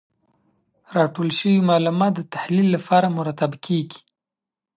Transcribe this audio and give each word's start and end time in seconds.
راټول 0.95 1.29
سوي 1.39 1.59
معلومات 1.69 2.11
د 2.15 2.21
تحلیل 2.33 2.67
لپاره 2.75 3.13
مرتب 3.17 3.51
کیږي. 3.65 3.99